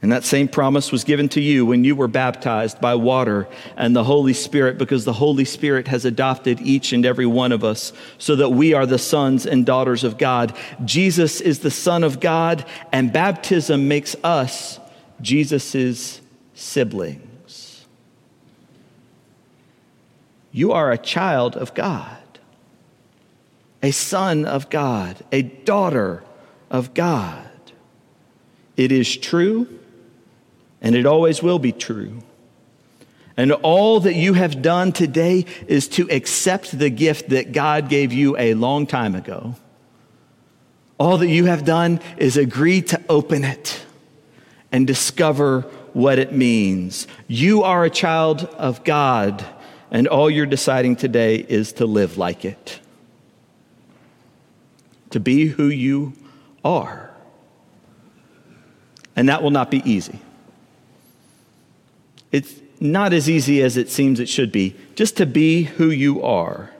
And 0.00 0.12
that 0.12 0.22
same 0.22 0.46
promise 0.46 0.92
was 0.92 1.02
given 1.02 1.28
to 1.30 1.40
you 1.40 1.66
when 1.66 1.82
you 1.82 1.96
were 1.96 2.06
baptized 2.06 2.80
by 2.80 2.94
water 2.94 3.48
and 3.76 3.96
the 3.96 4.04
Holy 4.04 4.32
Spirit, 4.32 4.78
because 4.78 5.04
the 5.04 5.12
Holy 5.12 5.44
Spirit 5.44 5.88
has 5.88 6.04
adopted 6.04 6.60
each 6.60 6.92
and 6.92 7.04
every 7.04 7.26
one 7.26 7.50
of 7.50 7.64
us 7.64 7.92
so 8.16 8.36
that 8.36 8.50
we 8.50 8.74
are 8.74 8.86
the 8.86 8.98
sons 8.98 9.44
and 9.44 9.66
daughters 9.66 10.04
of 10.04 10.16
God. 10.16 10.56
Jesus 10.84 11.40
is 11.40 11.58
the 11.58 11.70
Son 11.70 12.04
of 12.04 12.20
God, 12.20 12.64
and 12.92 13.12
baptism 13.12 13.88
makes 13.88 14.14
us 14.22 14.78
Jesus' 15.20 16.20
siblings. 16.54 17.84
You 20.52 20.70
are 20.70 20.92
a 20.92 20.98
child 20.98 21.56
of 21.56 21.74
God, 21.74 22.16
a 23.82 23.90
son 23.90 24.44
of 24.44 24.70
God, 24.70 25.16
a 25.32 25.42
daughter 25.42 26.22
of 26.70 26.94
God. 26.94 27.50
It 28.76 28.92
is 28.92 29.16
true 29.16 29.66
and 30.80 30.94
it 30.94 31.06
always 31.06 31.42
will 31.42 31.58
be 31.58 31.72
true. 31.72 32.22
And 33.36 33.52
all 33.52 34.00
that 34.00 34.14
you 34.14 34.32
have 34.32 34.62
done 34.62 34.92
today 34.92 35.46
is 35.68 35.86
to 35.90 36.10
accept 36.10 36.76
the 36.76 36.90
gift 36.90 37.28
that 37.28 37.52
God 37.52 37.88
gave 37.88 38.12
you 38.12 38.36
a 38.36 38.54
long 38.54 38.86
time 38.86 39.14
ago. 39.14 39.54
All 40.98 41.18
that 41.18 41.28
you 41.28 41.44
have 41.44 41.64
done 41.64 42.00
is 42.16 42.36
agree 42.36 42.82
to 42.82 43.00
open 43.08 43.44
it 43.44 43.84
and 44.72 44.86
discover 44.86 45.60
what 45.92 46.18
it 46.18 46.32
means. 46.32 47.06
You 47.28 47.62
are 47.62 47.84
a 47.84 47.90
child 47.90 48.42
of 48.58 48.82
God, 48.82 49.44
and 49.90 50.08
all 50.08 50.28
you're 50.28 50.44
deciding 50.44 50.96
today 50.96 51.36
is 51.36 51.72
to 51.74 51.86
live 51.86 52.18
like 52.18 52.44
it, 52.44 52.80
to 55.10 55.20
be 55.20 55.46
who 55.46 55.68
you 55.68 56.12
are. 56.64 57.10
And 59.14 59.28
that 59.28 59.44
will 59.44 59.50
not 59.50 59.70
be 59.70 59.82
easy. 59.88 60.18
It's 62.32 62.54
not 62.80 63.12
as 63.12 63.28
easy 63.28 63.62
as 63.62 63.76
it 63.76 63.90
seems 63.90 64.20
it 64.20 64.28
should 64.28 64.52
be, 64.52 64.76
just 64.94 65.16
to 65.16 65.26
be 65.26 65.64
who 65.64 65.90
you 65.90 66.22
are. 66.22 66.70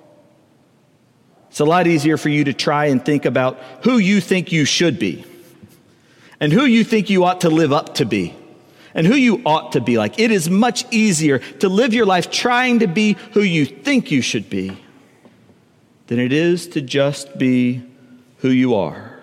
It's 1.50 1.60
a 1.60 1.64
lot 1.64 1.86
easier 1.86 2.16
for 2.16 2.28
you 2.28 2.44
to 2.44 2.52
try 2.52 2.86
and 2.86 3.04
think 3.04 3.24
about 3.24 3.58
who 3.82 3.98
you 3.98 4.20
think 4.20 4.52
you 4.52 4.64
should 4.64 4.98
be 4.98 5.24
and 6.40 6.52
who 6.52 6.64
you 6.64 6.84
think 6.84 7.10
you 7.10 7.24
ought 7.24 7.40
to 7.40 7.50
live 7.50 7.72
up 7.72 7.94
to 7.96 8.04
be 8.04 8.34
and 8.94 9.06
who 9.06 9.14
you 9.14 9.42
ought 9.44 9.72
to 9.72 9.80
be 9.80 9.98
like. 9.98 10.18
It 10.18 10.30
is 10.30 10.48
much 10.48 10.84
easier 10.92 11.38
to 11.38 11.68
live 11.68 11.94
your 11.94 12.06
life 12.06 12.30
trying 12.30 12.80
to 12.80 12.86
be 12.86 13.16
who 13.32 13.40
you 13.40 13.64
think 13.64 14.10
you 14.10 14.20
should 14.20 14.48
be 14.50 14.76
than 16.06 16.18
it 16.18 16.32
is 16.32 16.68
to 16.68 16.80
just 16.80 17.38
be 17.38 17.82
who 18.38 18.50
you 18.50 18.74
are. 18.74 19.18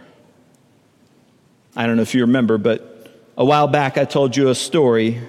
I 1.75 1.86
don't 1.86 1.96
know 1.96 2.01
if 2.01 2.15
you 2.15 2.22
remember, 2.22 2.58
but 2.58 3.15
a 3.38 3.46
while 3.46 3.67
back 3.67 3.98
I 3.98 4.05
told 4.05 4.36
you 4.36 4.50
a 4.50 4.55
story 4.55 5.22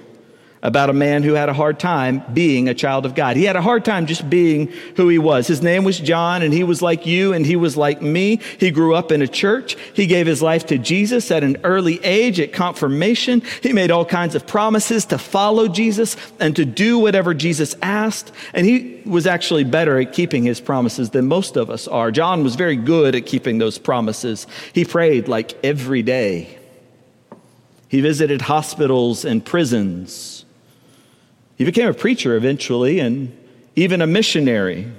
about 0.66 0.90
a 0.90 0.92
man 0.92 1.22
who 1.22 1.34
had 1.34 1.48
a 1.48 1.52
hard 1.52 1.78
time 1.78 2.20
being 2.34 2.68
a 2.68 2.74
child 2.74 3.06
of 3.06 3.14
God. 3.14 3.36
He 3.36 3.44
had 3.44 3.54
a 3.54 3.62
hard 3.62 3.84
time 3.84 4.06
just 4.06 4.28
being 4.28 4.66
who 4.96 5.08
he 5.08 5.16
was. 5.16 5.46
His 5.46 5.62
name 5.62 5.84
was 5.84 6.00
John, 6.00 6.42
and 6.42 6.52
he 6.52 6.64
was 6.64 6.82
like 6.82 7.06
you, 7.06 7.32
and 7.32 7.46
he 7.46 7.54
was 7.54 7.76
like 7.76 8.02
me. 8.02 8.40
He 8.58 8.72
grew 8.72 8.92
up 8.92 9.12
in 9.12 9.22
a 9.22 9.28
church. 9.28 9.76
He 9.94 10.08
gave 10.08 10.26
his 10.26 10.42
life 10.42 10.66
to 10.66 10.76
Jesus 10.76 11.30
at 11.30 11.44
an 11.44 11.58
early 11.62 12.04
age, 12.04 12.40
at 12.40 12.52
confirmation. 12.52 13.42
He 13.62 13.72
made 13.72 13.92
all 13.92 14.04
kinds 14.04 14.34
of 14.34 14.44
promises 14.44 15.04
to 15.06 15.18
follow 15.18 15.68
Jesus 15.68 16.16
and 16.40 16.56
to 16.56 16.64
do 16.64 16.98
whatever 16.98 17.32
Jesus 17.32 17.76
asked. 17.80 18.32
And 18.52 18.66
he 18.66 19.02
was 19.06 19.28
actually 19.28 19.62
better 19.62 20.00
at 20.00 20.12
keeping 20.12 20.42
his 20.42 20.60
promises 20.60 21.10
than 21.10 21.28
most 21.28 21.56
of 21.56 21.70
us 21.70 21.86
are. 21.86 22.10
John 22.10 22.42
was 22.42 22.56
very 22.56 22.74
good 22.74 23.14
at 23.14 23.24
keeping 23.24 23.58
those 23.58 23.78
promises. 23.78 24.48
He 24.72 24.84
prayed 24.84 25.28
like 25.28 25.56
every 25.64 26.02
day. 26.02 26.58
He 27.88 28.00
visited 28.00 28.42
hospitals 28.42 29.24
and 29.24 29.44
prisons. 29.44 30.45
He 31.56 31.64
became 31.64 31.88
a 31.88 31.94
preacher 31.94 32.36
eventually 32.36 33.00
and 33.00 33.36
even 33.74 34.02
a 34.02 34.06
missionary. 34.06 34.90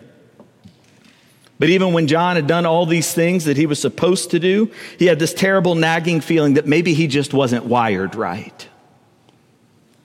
But 1.60 1.70
even 1.70 1.94
when 1.94 2.08
John 2.08 2.36
had 2.36 2.46
done 2.46 2.66
all 2.66 2.86
these 2.86 3.14
things 3.14 3.46
that 3.46 3.58
he 3.58 3.66
was 3.66 3.80
supposed 3.80 4.32
to 4.32 4.40
do, 4.40 4.72
he 5.00 5.06
had 5.06 5.20
this 5.20 5.34
terrible 5.34 5.76
nagging 5.76 6.22
feeling 6.22 6.54
that 6.54 6.68
maybe 6.68 6.94
he 6.94 7.08
just 7.08 7.34
wasn't 7.34 7.66
wired 7.66 8.16
right. 8.16 8.68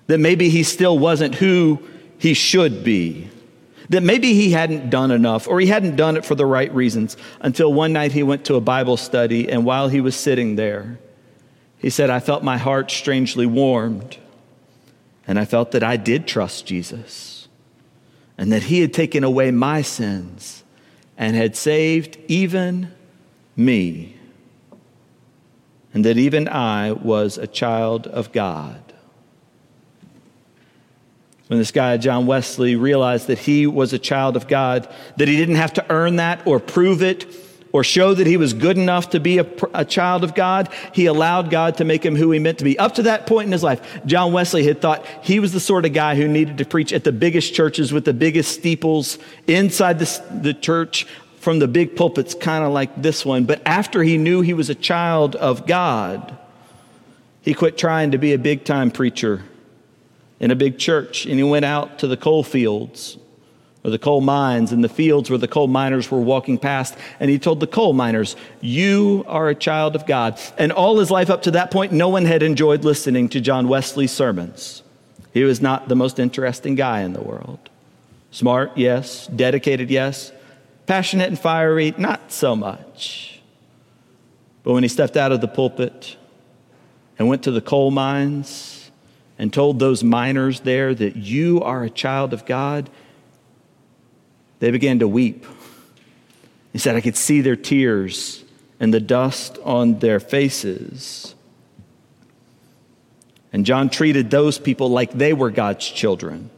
That 0.06 0.18
maybe 0.18 0.48
he 0.48 0.62
still 0.62 0.98
wasn't 0.98 1.34
who 1.34 1.82
he 2.18 2.34
should 2.34 2.84
be. 2.84 3.28
That 3.90 4.02
maybe 4.02 4.32
he 4.32 4.52
hadn't 4.52 4.88
done 4.88 5.10
enough 5.10 5.46
or 5.46 5.60
he 5.60 5.66
hadn't 5.66 5.96
done 5.96 6.16
it 6.16 6.24
for 6.24 6.34
the 6.34 6.46
right 6.46 6.72
reasons 6.74 7.16
until 7.40 7.72
one 7.72 7.92
night 7.92 8.12
he 8.12 8.22
went 8.22 8.46
to 8.46 8.54
a 8.54 8.60
Bible 8.60 8.96
study 8.96 9.50
and 9.50 9.66
while 9.66 9.88
he 9.88 10.00
was 10.00 10.16
sitting 10.16 10.56
there, 10.56 10.98
he 11.78 11.90
said, 11.90 12.08
I 12.08 12.20
felt 12.20 12.42
my 12.42 12.56
heart 12.56 12.90
strangely 12.90 13.44
warmed. 13.44 14.16
And 15.26 15.38
I 15.38 15.44
felt 15.44 15.70
that 15.72 15.82
I 15.82 15.96
did 15.96 16.26
trust 16.26 16.66
Jesus 16.66 17.48
and 18.36 18.52
that 18.52 18.64
He 18.64 18.80
had 18.80 18.92
taken 18.92 19.24
away 19.24 19.50
my 19.50 19.82
sins 19.82 20.62
and 21.16 21.36
had 21.36 21.56
saved 21.56 22.18
even 22.28 22.92
me, 23.54 24.16
and 25.94 26.04
that 26.04 26.16
even 26.16 26.48
I 26.48 26.92
was 26.92 27.38
a 27.38 27.46
child 27.46 28.06
of 28.06 28.32
God. 28.32 28.80
When 31.48 31.58
this 31.58 31.70
guy, 31.70 31.98
John 31.98 32.26
Wesley, 32.26 32.76
realized 32.76 33.26
that 33.26 33.38
he 33.38 33.66
was 33.66 33.92
a 33.92 33.98
child 33.98 34.36
of 34.36 34.48
God, 34.48 34.88
that 35.18 35.28
he 35.28 35.36
didn't 35.36 35.56
have 35.56 35.74
to 35.74 35.84
earn 35.90 36.16
that 36.16 36.46
or 36.46 36.58
prove 36.58 37.02
it 37.02 37.30
or 37.72 37.82
show 37.82 38.14
that 38.14 38.26
he 38.26 38.36
was 38.36 38.52
good 38.52 38.76
enough 38.76 39.10
to 39.10 39.20
be 39.20 39.38
a, 39.38 39.46
a, 39.72 39.84
child 39.84 40.22
of 40.22 40.34
God. 40.34 40.68
He 40.92 41.06
allowed 41.06 41.50
God 41.50 41.78
to 41.78 41.84
make 41.84 42.04
him 42.04 42.14
who 42.14 42.30
he 42.30 42.38
meant 42.38 42.58
to 42.58 42.64
be. 42.64 42.78
Up 42.78 42.94
to 42.96 43.02
that 43.04 43.26
point 43.26 43.46
in 43.46 43.52
his 43.52 43.62
life, 43.62 44.00
John 44.04 44.32
Wesley 44.32 44.64
had 44.64 44.80
thought 44.80 45.06
he 45.22 45.40
was 45.40 45.52
the 45.52 45.60
sort 45.60 45.86
of 45.86 45.92
guy 45.92 46.14
who 46.14 46.28
needed 46.28 46.58
to 46.58 46.64
preach 46.64 46.92
at 46.92 47.04
the 47.04 47.12
biggest 47.12 47.54
churches 47.54 47.92
with 47.92 48.04
the 48.04 48.12
biggest 48.12 48.52
steeples 48.52 49.18
inside 49.46 49.98
the, 49.98 50.22
the 50.42 50.54
church 50.54 51.06
from 51.36 51.58
the 51.58 51.66
big 51.66 51.96
pulpits, 51.96 52.34
kind 52.34 52.62
of 52.62 52.72
like 52.72 53.00
this 53.00 53.24
one. 53.24 53.44
But 53.44 53.62
after 53.66 54.02
he 54.02 54.18
knew 54.18 54.42
he 54.42 54.54
was 54.54 54.70
a 54.70 54.74
child 54.74 55.34
of 55.36 55.66
God, 55.66 56.36
he 57.40 57.54
quit 57.54 57.76
trying 57.76 58.12
to 58.12 58.18
be 58.18 58.32
a 58.32 58.38
big 58.38 58.64
time 58.64 58.90
preacher 58.90 59.42
in 60.38 60.50
a 60.50 60.56
big 60.56 60.78
church 60.78 61.24
and 61.24 61.36
he 61.36 61.42
went 61.42 61.64
out 61.64 62.00
to 62.00 62.06
the 62.06 62.16
coal 62.16 62.42
fields 62.42 63.16
or 63.84 63.90
the 63.90 63.98
coal 63.98 64.20
mines 64.20 64.70
and 64.72 64.84
the 64.84 64.88
fields 64.88 65.28
where 65.28 65.38
the 65.38 65.48
coal 65.48 65.66
miners 65.66 66.10
were 66.10 66.20
walking 66.20 66.58
past. 66.58 66.96
And 67.18 67.30
he 67.30 67.38
told 67.38 67.60
the 67.60 67.66
coal 67.66 67.92
miners, 67.92 68.36
You 68.60 69.24
are 69.26 69.48
a 69.48 69.54
child 69.54 69.96
of 69.96 70.06
God. 70.06 70.38
And 70.56 70.70
all 70.70 70.98
his 70.98 71.10
life 71.10 71.30
up 71.30 71.42
to 71.42 71.50
that 71.52 71.70
point, 71.70 71.92
no 71.92 72.08
one 72.08 72.24
had 72.24 72.42
enjoyed 72.42 72.84
listening 72.84 73.28
to 73.30 73.40
John 73.40 73.68
Wesley's 73.68 74.12
sermons. 74.12 74.82
He 75.32 75.44
was 75.44 75.60
not 75.60 75.88
the 75.88 75.96
most 75.96 76.18
interesting 76.18 76.74
guy 76.74 77.00
in 77.00 77.12
the 77.12 77.22
world. 77.22 77.70
Smart, 78.30 78.76
yes. 78.76 79.26
Dedicated, 79.26 79.90
yes. 79.90 80.32
Passionate 80.86 81.28
and 81.28 81.38
fiery, 81.38 81.94
not 81.96 82.30
so 82.30 82.54
much. 82.54 83.40
But 84.62 84.74
when 84.74 84.82
he 84.82 84.88
stepped 84.88 85.16
out 85.16 85.32
of 85.32 85.40
the 85.40 85.48
pulpit 85.48 86.16
and 87.18 87.28
went 87.28 87.42
to 87.44 87.50
the 87.50 87.60
coal 87.60 87.90
mines 87.90 88.90
and 89.38 89.52
told 89.52 89.78
those 89.78 90.04
miners 90.04 90.60
there 90.60 90.94
that 90.94 91.16
you 91.16 91.60
are 91.62 91.82
a 91.82 91.90
child 91.90 92.32
of 92.32 92.46
God, 92.46 92.88
they 94.62 94.70
began 94.70 95.00
to 95.00 95.08
weep. 95.08 95.44
He 96.72 96.78
said, 96.78 96.94
I 96.94 97.00
could 97.00 97.16
see 97.16 97.40
their 97.40 97.56
tears 97.56 98.44
and 98.78 98.94
the 98.94 99.00
dust 99.00 99.58
on 99.64 99.98
their 99.98 100.20
faces. 100.20 101.34
And 103.52 103.66
John 103.66 103.90
treated 103.90 104.30
those 104.30 104.60
people 104.60 104.88
like 104.88 105.10
they 105.10 105.32
were 105.32 105.50
God's 105.50 105.84
children. 105.84 106.48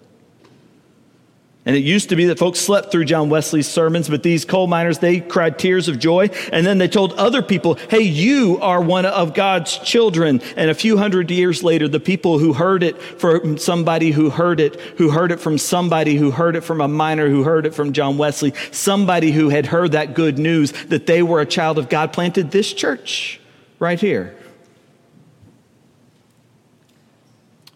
And 1.66 1.74
it 1.74 1.82
used 1.82 2.10
to 2.10 2.16
be 2.16 2.26
that 2.26 2.38
folks 2.38 2.58
slept 2.58 2.92
through 2.92 3.06
John 3.06 3.30
Wesley's 3.30 3.66
sermons, 3.66 4.08
but 4.08 4.22
these 4.22 4.44
coal 4.44 4.66
miners, 4.66 4.98
they 4.98 5.20
cried 5.20 5.58
tears 5.58 5.88
of 5.88 5.98
joy. 5.98 6.28
And 6.52 6.66
then 6.66 6.76
they 6.76 6.88
told 6.88 7.14
other 7.14 7.40
people, 7.40 7.76
hey, 7.88 8.02
you 8.02 8.58
are 8.60 8.82
one 8.82 9.06
of 9.06 9.32
God's 9.32 9.78
children. 9.78 10.42
And 10.56 10.70
a 10.70 10.74
few 10.74 10.98
hundred 10.98 11.30
years 11.30 11.62
later, 11.62 11.88
the 11.88 12.00
people 12.00 12.38
who 12.38 12.52
heard 12.52 12.82
it 12.82 13.00
from 13.00 13.56
somebody 13.56 14.10
who 14.10 14.28
heard 14.28 14.60
it, 14.60 14.78
who 14.98 15.10
heard 15.10 15.32
it 15.32 15.40
from 15.40 15.56
somebody 15.56 16.16
who 16.16 16.30
heard 16.30 16.54
it 16.54 16.62
from 16.62 16.82
a 16.82 16.88
miner 16.88 17.30
who 17.30 17.44
heard 17.44 17.64
it 17.64 17.74
from 17.74 17.94
John 17.94 18.18
Wesley, 18.18 18.52
somebody 18.70 19.32
who 19.32 19.48
had 19.48 19.64
heard 19.64 19.92
that 19.92 20.14
good 20.14 20.38
news 20.38 20.72
that 20.88 21.06
they 21.06 21.22
were 21.22 21.40
a 21.40 21.46
child 21.46 21.78
of 21.78 21.88
God, 21.88 22.12
planted 22.12 22.50
this 22.50 22.72
church 22.72 23.40
right 23.78 23.98
here. 23.98 24.36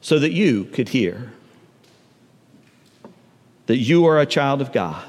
so 0.09 0.19
that 0.19 0.33
you 0.33 0.65
could 0.65 0.89
hear 0.89 1.31
that 3.69 3.77
you 3.77 4.07
are 4.07 4.19
a 4.19 4.25
child 4.25 4.63
of 4.63 4.73
God. 4.73 5.05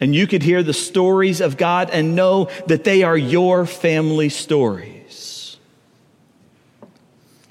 And 0.00 0.14
you 0.14 0.28
could 0.28 0.44
hear 0.44 0.62
the 0.62 0.72
stories 0.72 1.40
of 1.40 1.56
God 1.56 1.90
and 1.90 2.14
know 2.14 2.50
that 2.66 2.84
they 2.84 3.02
are 3.02 3.16
your 3.16 3.66
family 3.66 4.28
stories. 4.28 5.58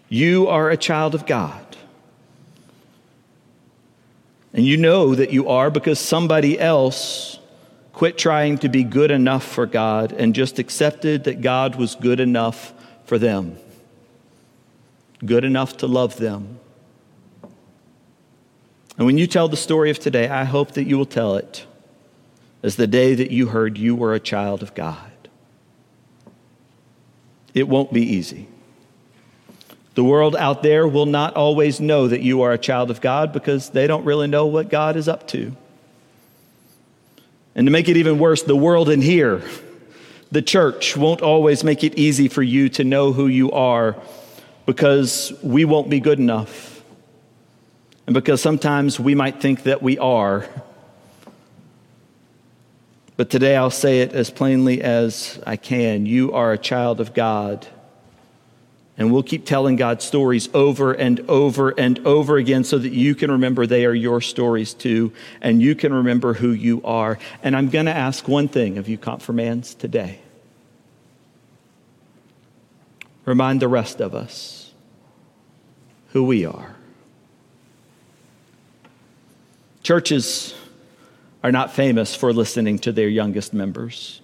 You 0.07 0.47
are 0.47 0.69
a 0.69 0.77
child 0.77 1.13
of 1.13 1.25
God. 1.25 1.65
And 4.53 4.65
you 4.65 4.77
know 4.77 5.13
that 5.13 5.31
you 5.31 5.49
are 5.49 5.69
because 5.69 5.99
somebody 5.99 6.57
else 6.57 7.37
quit 7.91 8.17
trying 8.17 8.59
to 8.59 8.69
be 8.69 8.85
good 8.85 9.11
enough 9.11 9.43
for 9.43 9.65
God 9.65 10.13
and 10.13 10.33
just 10.33 10.57
accepted 10.57 11.25
that 11.25 11.41
God 11.41 11.75
was 11.75 11.95
good 11.95 12.21
enough 12.21 12.73
for 13.03 13.17
them, 13.17 13.57
good 15.25 15.43
enough 15.43 15.75
to 15.77 15.87
love 15.87 16.15
them. 16.15 16.59
And 18.97 19.05
when 19.05 19.17
you 19.17 19.27
tell 19.27 19.47
the 19.47 19.57
story 19.57 19.89
of 19.89 19.99
today, 19.99 20.27
I 20.27 20.43
hope 20.43 20.71
that 20.71 20.83
you 20.83 20.97
will 20.97 21.05
tell 21.05 21.35
it 21.35 21.65
as 22.63 22.75
the 22.75 22.87
day 22.87 23.15
that 23.15 23.31
you 23.31 23.47
heard 23.47 23.77
you 23.77 23.95
were 23.95 24.13
a 24.13 24.19
child 24.19 24.61
of 24.61 24.75
God. 24.75 25.11
It 27.53 27.67
won't 27.67 27.91
be 27.91 28.01
easy. 28.01 28.47
The 29.95 30.03
world 30.03 30.35
out 30.35 30.63
there 30.63 30.87
will 30.87 31.05
not 31.05 31.35
always 31.35 31.81
know 31.81 32.07
that 32.07 32.21
you 32.21 32.41
are 32.41 32.53
a 32.53 32.57
child 32.57 32.91
of 32.91 33.01
God 33.01 33.33
because 33.33 33.71
they 33.71 33.87
don't 33.87 34.05
really 34.05 34.27
know 34.27 34.45
what 34.45 34.69
God 34.69 34.95
is 34.95 35.07
up 35.07 35.27
to. 35.29 35.55
And 37.55 37.67
to 37.67 37.71
make 37.71 37.89
it 37.89 37.97
even 37.97 38.17
worse, 38.17 38.43
the 38.43 38.55
world 38.55 38.89
in 38.89 39.01
here, 39.01 39.41
the 40.31 40.41
church, 40.41 40.95
won't 40.95 41.21
always 41.21 41.63
make 41.63 41.83
it 41.83 41.95
easy 41.95 42.29
for 42.29 42.41
you 42.41 42.69
to 42.69 42.85
know 42.85 43.11
who 43.11 43.27
you 43.27 43.51
are 43.51 43.97
because 44.65 45.33
we 45.43 45.65
won't 45.65 45.89
be 45.89 45.99
good 45.99 46.19
enough. 46.19 46.80
And 48.11 48.13
because 48.13 48.41
sometimes 48.41 48.99
we 48.99 49.15
might 49.15 49.39
think 49.39 49.63
that 49.63 49.81
we 49.81 49.97
are. 49.97 50.45
But 53.15 53.29
today 53.29 53.55
I'll 53.55 53.69
say 53.69 54.01
it 54.01 54.11
as 54.11 54.29
plainly 54.29 54.81
as 54.81 55.41
I 55.47 55.55
can. 55.55 56.05
You 56.05 56.33
are 56.33 56.51
a 56.51 56.57
child 56.57 56.99
of 56.99 57.13
God. 57.13 57.65
And 58.97 59.13
we'll 59.13 59.23
keep 59.23 59.45
telling 59.45 59.77
God 59.77 60.01
stories 60.01 60.49
over 60.53 60.91
and 60.91 61.21
over 61.29 61.69
and 61.69 62.05
over 62.05 62.35
again 62.35 62.65
so 62.65 62.77
that 62.79 62.91
you 62.91 63.15
can 63.15 63.31
remember 63.31 63.65
they 63.65 63.85
are 63.85 63.93
your 63.93 64.19
stories 64.19 64.73
too, 64.73 65.13
and 65.39 65.61
you 65.61 65.73
can 65.73 65.93
remember 65.93 66.33
who 66.33 66.51
you 66.51 66.81
are. 66.83 67.17
And 67.41 67.55
I'm 67.55 67.69
going 67.69 67.85
to 67.85 67.95
ask 67.95 68.27
one 68.27 68.49
thing 68.49 68.77
of 68.77 68.89
you, 68.89 68.97
confirmands, 68.97 69.73
today. 69.73 70.19
Remind 73.23 73.61
the 73.61 73.69
rest 73.69 74.01
of 74.01 74.13
us 74.13 74.73
who 76.09 76.25
we 76.25 76.43
are. 76.43 76.75
Churches 79.83 80.53
are 81.43 81.51
not 81.51 81.73
famous 81.73 82.15
for 82.15 82.33
listening 82.33 82.79
to 82.79 82.91
their 82.91 83.09
youngest 83.09 83.53
members. 83.53 84.21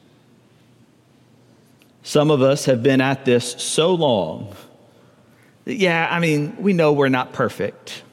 Some 2.03 2.31
of 2.31 2.41
us 2.41 2.65
have 2.65 2.83
been 2.83 3.01
at 3.01 3.25
this 3.25 3.53
so 3.61 3.93
long 3.93 4.55
yeah, 5.67 6.07
I 6.09 6.19
mean, 6.19 6.55
we 6.59 6.71
know 6.71 6.93
we're 6.93 7.09
not 7.09 7.33
perfect, 7.33 8.03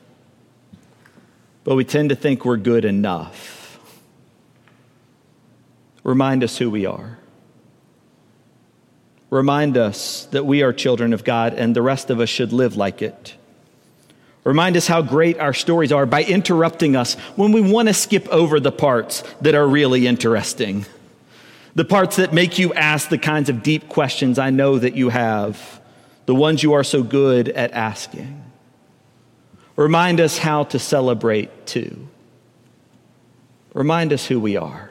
but 1.63 1.77
we 1.77 1.85
tend 1.85 2.09
to 2.09 2.17
think 2.17 2.45
we're 2.45 2.57
good 2.57 2.85
enough. 2.85 3.79
Remind 6.03 6.43
us 6.43 6.59
who 6.59 6.69
we 6.69 6.85
are. 6.85 7.19
Remind 9.31 9.77
us 9.77 10.27
that 10.33 10.45
we 10.45 10.63
are 10.63 10.73
children 10.73 11.13
of 11.13 11.23
God 11.23 11.55
and 11.55 11.77
the 11.77 11.83
rest 11.83 12.11
of 12.11 12.19
us 12.19 12.29
should 12.29 12.53
live 12.53 12.77
like 12.77 13.03
it. 13.03 13.37
Remind 14.45 14.77
us 14.77 14.87
how 14.87 15.01
great 15.01 15.39
our 15.41 15.55
stories 15.55 15.91
are 15.91 16.05
by 16.05 16.23
interrupting 16.23 16.95
us 16.95 17.15
when 17.35 17.53
we 17.53 17.63
want 17.63 17.89
to 17.89 17.95
skip 17.95 18.29
over 18.29 18.61
the 18.61 18.71
parts 18.71 19.25
that 19.41 19.55
are 19.55 19.67
really 19.67 20.07
interesting, 20.07 20.85
the 21.75 21.85
parts 21.85 22.17
that 22.17 22.35
make 22.35 22.59
you 22.59 22.73
ask 22.75 23.09
the 23.09 23.19
kinds 23.19 23.49
of 23.49 23.63
deep 23.63 23.89
questions 23.89 24.39
I 24.39 24.51
know 24.51 24.79
that 24.79 24.95
you 24.95 25.09
have 25.09 25.81
the 26.27 26.35
ones 26.35 26.63
you 26.63 26.75
are 26.75 26.85
so 26.85 27.03
good 27.03 27.49
at 27.51 27.73
asking. 27.73 28.43
Remind 29.77 30.21
us 30.21 30.39
how 30.39 30.65
to 30.65 30.79
celebrate 30.79 31.67
too. 31.67 32.09
Remind 33.73 34.13
us 34.13 34.27
who 34.27 34.39
we 34.39 34.57
are. 34.57 34.91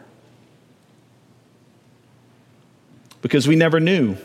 Because 3.21 3.47
we 3.47 3.55
never 3.55 3.79
knew 3.79 4.17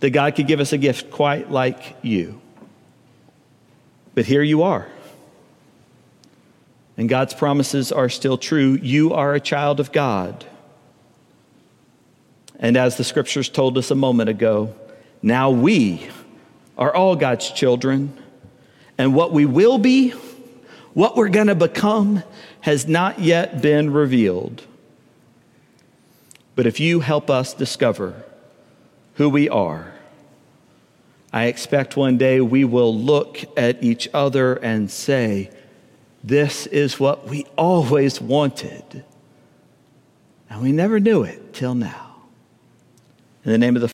that 0.00 0.10
God 0.10 0.34
could 0.34 0.46
give 0.46 0.60
us 0.60 0.72
a 0.72 0.78
gift 0.78 1.10
quite 1.10 1.50
like 1.50 1.96
you. 2.02 2.40
But 4.18 4.26
here 4.26 4.42
you 4.42 4.64
are. 4.64 4.88
And 6.96 7.08
God's 7.08 7.34
promises 7.34 7.92
are 7.92 8.08
still 8.08 8.36
true. 8.36 8.76
You 8.82 9.12
are 9.12 9.32
a 9.32 9.38
child 9.38 9.78
of 9.78 9.92
God. 9.92 10.44
And 12.58 12.76
as 12.76 12.96
the 12.96 13.04
scriptures 13.04 13.48
told 13.48 13.78
us 13.78 13.92
a 13.92 13.94
moment 13.94 14.28
ago, 14.28 14.74
now 15.22 15.50
we 15.52 16.08
are 16.76 16.92
all 16.92 17.14
God's 17.14 17.48
children, 17.52 18.12
and 18.98 19.14
what 19.14 19.30
we 19.30 19.46
will 19.46 19.78
be, 19.78 20.10
what 20.94 21.14
we're 21.14 21.28
going 21.28 21.46
to 21.46 21.54
become, 21.54 22.24
has 22.62 22.88
not 22.88 23.20
yet 23.20 23.62
been 23.62 23.92
revealed. 23.92 24.64
But 26.56 26.66
if 26.66 26.80
you 26.80 26.98
help 26.98 27.30
us 27.30 27.54
discover 27.54 28.24
who 29.14 29.28
we 29.28 29.48
are, 29.48 29.92
I 31.32 31.44
expect 31.44 31.96
one 31.96 32.18
day 32.18 32.40
we 32.40 32.64
will 32.64 32.96
look 32.96 33.38
at 33.56 33.82
each 33.82 34.08
other 34.14 34.54
and 34.54 34.90
say, 34.90 35.50
This 36.24 36.66
is 36.66 36.98
what 36.98 37.28
we 37.28 37.46
always 37.56 38.20
wanted. 38.20 39.04
And 40.50 40.62
we 40.62 40.72
never 40.72 40.98
knew 40.98 41.22
it 41.22 41.52
till 41.52 41.74
now. 41.74 42.16
In 43.44 43.52
the 43.52 43.58
name 43.58 43.76
of 43.76 43.82
the 43.82 43.86